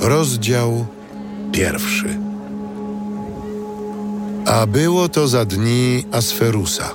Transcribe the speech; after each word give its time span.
Rozdział 0.00 0.86
pierwszy. 1.52 2.18
A 4.46 4.66
było 4.66 5.08
to 5.08 5.28
za 5.28 5.44
dni 5.44 6.04
Asferusa. 6.12 6.94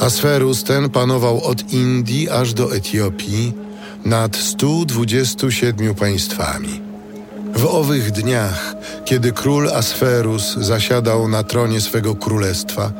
Asferus 0.00 0.64
ten 0.64 0.90
panował 0.90 1.44
od 1.44 1.72
Indii 1.72 2.30
aż 2.30 2.54
do 2.54 2.74
Etiopii 2.74 3.52
nad 4.04 4.36
127 4.36 5.94
państwami. 5.94 6.80
W 7.54 7.66
owych 7.66 8.10
dniach, 8.10 8.74
kiedy 9.04 9.32
król 9.32 9.68
Asferus 9.68 10.56
zasiadał 10.56 11.28
na 11.28 11.42
tronie 11.42 11.80
swego 11.80 12.14
królestwa, 12.14 12.92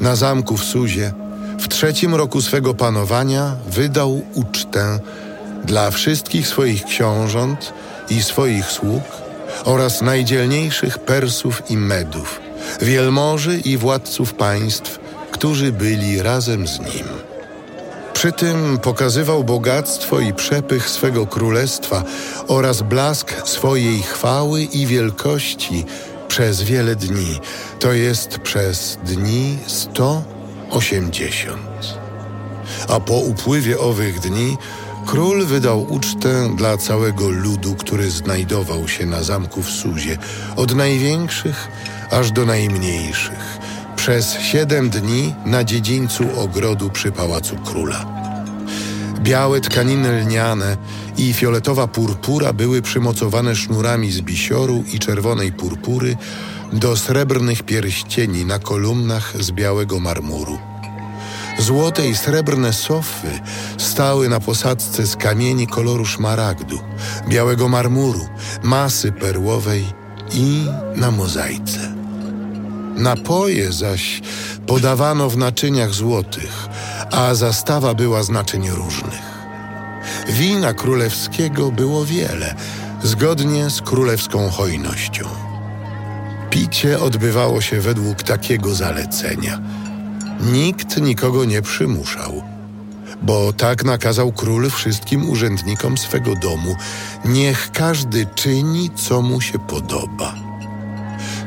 na 0.00 0.16
zamku 0.16 0.56
w 0.56 0.64
Suzie, 0.64 1.12
w 1.58 1.68
trzecim 1.68 2.14
roku 2.14 2.42
swego 2.42 2.74
panowania 2.74 3.56
wydał 3.70 4.22
ucztę 4.34 4.98
dla 5.64 5.90
wszystkich 5.90 6.48
swoich 6.48 6.84
książąt 6.84 7.72
i 8.10 8.22
swoich 8.22 8.66
sług 8.66 9.02
oraz 9.64 10.02
najdzielniejszych 10.02 10.98
Persów 10.98 11.70
i 11.70 11.76
Medów, 11.76 12.40
wielmoży 12.80 13.60
i 13.64 13.76
władców 13.76 14.34
państw, 14.34 14.98
którzy 15.30 15.72
byli 15.72 16.22
razem 16.22 16.68
z 16.68 16.80
nim. 16.80 17.06
Przy 18.12 18.32
tym 18.32 18.78
pokazywał 18.78 19.44
bogactwo 19.44 20.20
i 20.20 20.34
przepych 20.34 20.90
swego 20.90 21.26
królestwa 21.26 22.02
oraz 22.48 22.82
blask 22.82 23.48
swojej 23.48 24.02
chwały 24.02 24.62
i 24.62 24.86
wielkości 24.86 25.84
przez 26.28 26.62
wiele 26.62 26.96
dni, 26.96 27.40
to 27.78 27.92
jest 27.92 28.38
przez 28.38 28.98
dni 29.04 29.58
180. 29.66 31.60
A 32.88 33.00
po 33.00 33.14
upływie 33.14 33.78
owych 33.78 34.20
dni 34.20 34.56
król 35.06 35.46
wydał 35.46 35.92
ucztę 35.92 36.50
dla 36.56 36.76
całego 36.76 37.28
ludu, 37.28 37.74
który 37.74 38.10
znajdował 38.10 38.88
się 38.88 39.06
na 39.06 39.22
zamku 39.22 39.62
w 39.62 39.70
Suzie, 39.70 40.18
od 40.56 40.74
największych 40.74 41.68
aż 42.10 42.32
do 42.32 42.46
najmniejszych 42.46 43.58
przez 43.96 44.38
siedem 44.38 44.90
dni 44.90 45.34
na 45.46 45.64
dziedzińcu 45.64 46.24
ogrodu 46.40 46.90
przy 46.90 47.12
pałacu 47.12 47.56
króla. 47.56 48.06
Białe 49.20 49.60
tkaniny 49.60 50.20
lniane 50.20 50.76
i 51.18 51.32
fioletowa 51.32 51.86
purpura 51.86 52.52
były 52.52 52.82
przymocowane 52.82 53.56
sznurami 53.56 54.10
z 54.10 54.20
bisioru 54.20 54.84
i 54.92 54.98
czerwonej 54.98 55.52
purpury 55.52 56.16
do 56.72 56.96
srebrnych 56.96 57.62
pierścieni 57.62 58.44
na 58.44 58.58
kolumnach 58.58 59.42
z 59.42 59.50
białego 59.50 60.00
marmuru. 60.00 60.58
Złote 61.60 62.08
i 62.08 62.14
srebrne 62.14 62.72
sofy 62.72 63.40
stały 63.78 64.28
na 64.28 64.40
posadzce 64.40 65.06
z 65.06 65.16
kamieni 65.16 65.66
koloru 65.66 66.06
szmaragdu, 66.06 66.78
białego 67.28 67.68
marmuru, 67.68 68.28
masy 68.62 69.12
perłowej 69.12 69.86
i 70.32 70.66
na 70.96 71.10
mozaice. 71.10 71.94
Napoje 72.96 73.72
zaś 73.72 74.22
podawano 74.66 75.30
w 75.30 75.36
naczyniach 75.36 75.90
złotych, 75.90 76.68
a 77.10 77.34
zastawa 77.34 77.94
była 77.94 78.22
z 78.22 78.30
naczyń 78.30 78.70
różnych. 78.70 79.30
Wina 80.28 80.74
królewskiego 80.74 81.72
było 81.72 82.04
wiele, 82.04 82.54
zgodnie 83.02 83.70
z 83.70 83.82
królewską 83.82 84.50
hojnością. 84.50 85.28
Picie 86.50 87.00
odbywało 87.00 87.60
się 87.60 87.80
według 87.80 88.22
takiego 88.22 88.74
zalecenia. 88.74 89.60
Nikt 90.40 90.96
nikogo 91.00 91.44
nie 91.44 91.62
przymuszał, 91.62 92.42
bo 93.22 93.52
tak 93.52 93.84
nakazał 93.84 94.32
król 94.32 94.70
wszystkim 94.70 95.30
urzędnikom 95.30 95.98
swego 95.98 96.34
domu: 96.34 96.76
niech 97.24 97.70
każdy 97.72 98.26
czyni, 98.34 98.90
co 98.94 99.22
mu 99.22 99.40
się 99.40 99.58
podoba. 99.58 100.34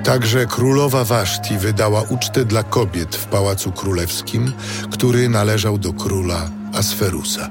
Także 0.04 0.46
królowa 0.46 1.04
Waszti 1.04 1.58
wydała 1.58 2.02
ucztę 2.02 2.46
dla 2.46 2.64
kobiet 2.64 3.16
w 3.16 3.26
pałacu 3.26 3.72
królewskim, 3.72 4.54
który 4.92 5.30
należał 5.30 5.78
do 5.78 5.94
króla 5.94 6.50
Asferusa. 6.74 7.50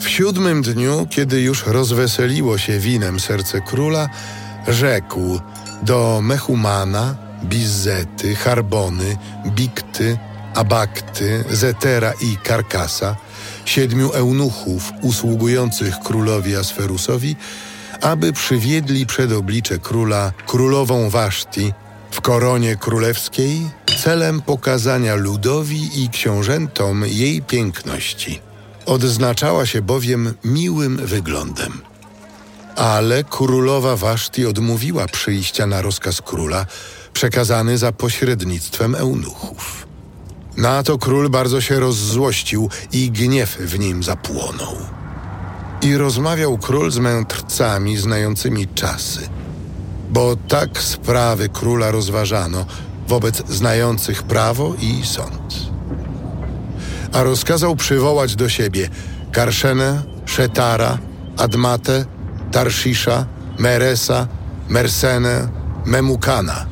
W 0.00 0.08
siódmym 0.08 0.62
dniu, 0.62 1.06
kiedy 1.10 1.40
już 1.40 1.66
rozweseliło 1.66 2.58
się 2.58 2.78
winem 2.78 3.20
serce 3.20 3.60
króla, 3.60 4.08
rzekł 4.68 5.40
do 5.82 6.20
Mechumana, 6.22 7.14
Bizzety, 7.44 8.34
Harbony, 8.34 9.16
Bikty, 9.46 10.18
Abakty, 10.58 11.44
Zetera 11.50 12.12
i 12.20 12.36
Karkasa, 12.36 13.16
siedmiu 13.64 14.10
eunuchów 14.12 14.92
usługujących 15.02 15.94
królowi 16.04 16.56
Asferusowi, 16.56 17.36
aby 18.00 18.32
przywiedli 18.32 19.06
przed 19.06 19.32
oblicze 19.32 19.78
króla 19.78 20.32
królową 20.46 21.10
Waszti 21.10 21.72
w 22.10 22.20
koronie 22.20 22.76
królewskiej 22.76 23.70
celem 24.04 24.42
pokazania 24.42 25.14
ludowi 25.14 26.04
i 26.04 26.08
książętom 26.08 27.04
jej 27.06 27.42
piękności. 27.42 28.40
Odznaczała 28.86 29.66
się 29.66 29.82
bowiem 29.82 30.34
miłym 30.44 30.96
wyglądem. 30.96 31.72
Ale 32.76 33.24
królowa 33.24 33.96
Waszti 33.96 34.46
odmówiła 34.46 35.06
przyjścia 35.06 35.66
na 35.66 35.82
rozkaz 35.82 36.22
króla, 36.22 36.66
przekazany 37.12 37.78
za 37.78 37.92
pośrednictwem 37.92 38.94
eunuchów. 38.94 39.87
Na 40.58 40.82
to 40.82 40.98
król 40.98 41.30
bardzo 41.30 41.60
się 41.60 41.80
rozzłościł 41.80 42.70
i 42.92 43.10
gniew 43.10 43.56
w 43.56 43.78
nim 43.78 44.02
zapłonął. 44.02 44.76
I 45.82 45.96
rozmawiał 45.96 46.58
król 46.58 46.90
z 46.90 46.98
mędrcami 46.98 47.96
znającymi 47.96 48.68
czasy, 48.68 49.28
bo 50.10 50.36
tak 50.48 50.82
sprawy 50.82 51.48
króla 51.48 51.90
rozważano 51.90 52.66
wobec 53.08 53.42
znających 53.48 54.22
prawo 54.22 54.74
i 54.80 55.06
sąd. 55.06 55.70
A 57.12 57.22
rozkazał 57.22 57.76
przywołać 57.76 58.36
do 58.36 58.48
siebie 58.48 58.88
Karszenę, 59.32 60.02
Szetara, 60.26 60.98
Admatę, 61.36 62.04
Tarszisza, 62.52 63.26
Meresa, 63.58 64.28
Mersenę, 64.68 65.48
Memukana, 65.84 66.66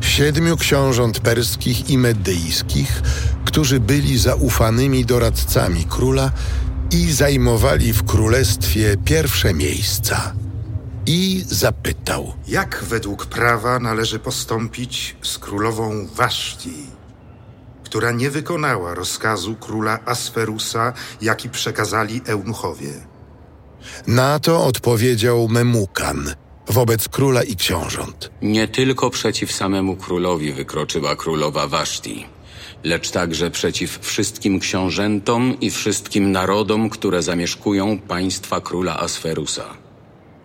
siedmiu 0.00 0.56
książąt 0.56 1.20
perskich 1.20 1.90
i 1.90 1.98
medyjskich, 1.98 3.02
którzy 3.50 3.80
byli 3.80 4.18
zaufanymi 4.18 5.04
doradcami 5.04 5.84
króla 5.84 6.30
i 6.90 7.12
zajmowali 7.12 7.92
w 7.92 8.04
królestwie 8.04 8.96
pierwsze 9.04 9.54
miejsca. 9.54 10.34
I 11.06 11.44
zapytał: 11.46 12.32
Jak 12.48 12.84
według 12.88 13.26
prawa 13.26 13.78
należy 13.78 14.18
postąpić 14.18 15.16
z 15.22 15.38
królową 15.38 16.06
Waszti, 16.14 16.86
która 17.84 18.10
nie 18.12 18.30
wykonała 18.30 18.94
rozkazu 18.94 19.54
króla 19.54 19.98
Asferusa, 20.06 20.92
jaki 21.20 21.48
przekazali 21.48 22.20
eunuchowie? 22.26 22.92
Na 24.06 24.38
to 24.38 24.64
odpowiedział 24.64 25.48
Memukan 25.48 26.34
wobec 26.68 27.08
króla 27.08 27.42
i 27.42 27.56
książąt. 27.56 28.30
Nie 28.42 28.68
tylko 28.68 29.10
przeciw 29.10 29.52
samemu 29.52 29.96
królowi 29.96 30.52
wykroczyła 30.52 31.16
królowa 31.16 31.66
Waszti, 31.66 32.26
lecz 32.84 33.10
także 33.10 33.50
przeciw 33.50 33.98
wszystkim 34.02 34.60
książętom 34.60 35.60
i 35.60 35.70
wszystkim 35.70 36.32
narodom, 36.32 36.90
które 36.90 37.22
zamieszkują 37.22 37.98
państwa 37.98 38.60
króla 38.60 39.00
Asferusa. 39.00 39.64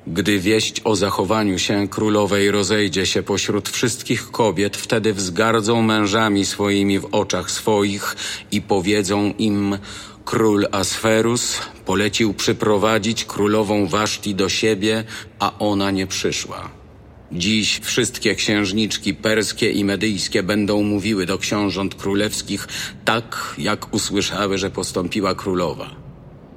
Gdy 0.07 0.39
wieść 0.39 0.81
o 0.83 0.95
zachowaniu 0.95 1.59
się 1.59 1.87
królowej 1.87 2.51
rozejdzie 2.51 3.05
się 3.05 3.23
pośród 3.23 3.69
wszystkich 3.69 4.31
kobiet, 4.31 4.77
wtedy 4.77 5.13
wzgardzą 5.13 5.81
mężami 5.81 6.45
swoimi 6.45 6.99
w 6.99 7.07
oczach 7.11 7.51
swoich 7.51 8.15
i 8.51 8.61
powiedzą 8.61 9.33
im: 9.37 9.77
Król 10.25 10.67
Asferus 10.71 11.61
polecił 11.85 12.33
przyprowadzić 12.33 13.25
królową 13.25 13.87
Waszti 13.87 14.35
do 14.35 14.49
siebie, 14.49 15.03
a 15.39 15.59
ona 15.59 15.91
nie 15.91 16.07
przyszła. 16.07 16.84
Dziś 17.31 17.79
wszystkie 17.79 18.35
księżniczki 18.35 19.13
perskie 19.13 19.71
i 19.71 19.85
medyjskie 19.85 20.43
będą 20.43 20.83
mówiły 20.83 21.25
do 21.25 21.37
książąt 21.37 21.95
królewskich 21.95 22.67
tak, 23.05 23.55
jak 23.57 23.93
usłyszały, 23.93 24.57
że 24.57 24.69
postąpiła 24.71 25.35
królowa. 25.35 25.95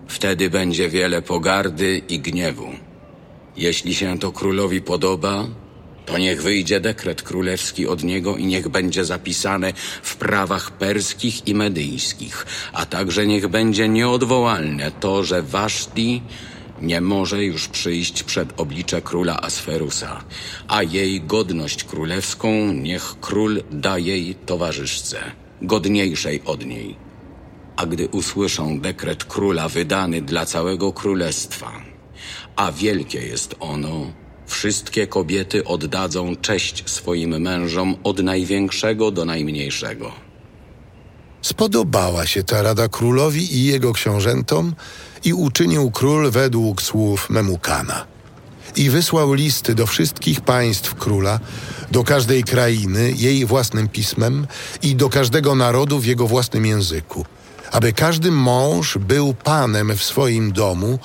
Wtedy 0.08 0.50
będzie 0.50 0.88
wiele 0.88 1.22
pogardy 1.22 2.02
i 2.08 2.20
gniewu. 2.20 2.68
Jeśli 3.56 3.94
się 3.94 4.18
to 4.18 4.32
królowi 4.32 4.80
podoba, 4.80 5.46
to 6.06 6.18
niech 6.18 6.42
wyjdzie 6.42 6.80
dekret 6.80 7.22
królewski 7.22 7.86
od 7.86 8.04
niego 8.04 8.36
i 8.36 8.46
niech 8.46 8.68
będzie 8.68 9.04
zapisane 9.04 9.72
w 10.02 10.16
prawach 10.16 10.70
perskich 10.70 11.48
i 11.48 11.54
medyjskich, 11.54 12.46
a 12.72 12.86
także 12.86 13.26
niech 13.26 13.48
będzie 13.48 13.88
nieodwołalne 13.88 14.90
to, 14.90 15.24
że 15.24 15.42
Waszti 15.42 16.22
nie 16.82 17.00
może 17.00 17.44
już 17.44 17.68
przyjść 17.68 18.22
przed 18.22 18.60
oblicze 18.60 19.02
króla 19.02 19.40
Asferusa, 19.40 20.24
a 20.68 20.82
jej 20.82 21.20
godność 21.20 21.84
królewską 21.84 22.72
niech 22.72 23.14
król 23.20 23.62
da 23.70 23.98
jej 23.98 24.34
towarzyszce, 24.34 25.18
godniejszej 25.62 26.42
od 26.44 26.66
niej. 26.66 26.96
A 27.76 27.86
gdy 27.86 28.08
usłyszą 28.08 28.80
dekret 28.80 29.24
króla 29.24 29.68
wydany 29.68 30.22
dla 30.22 30.46
całego 30.46 30.92
królestwa, 30.92 31.72
a 32.56 32.72
wielkie 32.72 33.20
jest 33.20 33.54
ono, 33.60 34.06
Wszystkie 34.48 35.06
kobiety 35.06 35.64
oddadzą 35.64 36.36
cześć 36.36 36.90
swoim 36.90 37.40
mężom 37.40 37.96
od 38.04 38.18
największego 38.18 39.10
do 39.10 39.24
najmniejszego. 39.24 40.27
Spodobała 41.48 42.26
się 42.26 42.42
ta 42.42 42.62
rada 42.62 42.88
królowi 42.88 43.56
i 43.56 43.64
jego 43.64 43.92
książętom 43.92 44.74
i 45.24 45.32
uczynił 45.32 45.90
król 45.90 46.30
według 46.30 46.82
słów 46.82 47.30
Memukana. 47.30 48.06
I 48.76 48.90
wysłał 48.90 49.32
listy 49.32 49.74
do 49.74 49.86
wszystkich 49.86 50.40
państw 50.40 50.94
króla, 50.94 51.40
do 51.90 52.04
każdej 52.04 52.44
krainy 52.44 53.12
jej 53.16 53.46
własnym 53.46 53.88
pismem 53.88 54.46
i 54.82 54.96
do 54.96 55.08
każdego 55.08 55.54
narodu 55.54 55.98
w 55.98 56.06
jego 56.06 56.26
własnym 56.26 56.66
języku, 56.66 57.24
aby 57.72 57.92
każdy 57.92 58.30
mąż 58.30 58.98
był 58.98 59.34
panem 59.34 59.96
w 59.96 60.02
swoim 60.04 60.52
domu 60.52 60.98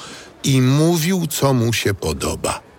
i 0.43 0.61
mówił, 0.61 1.27
co 1.27 1.53
mu 1.53 1.73
się 1.73 1.93
podoba. 1.93 2.72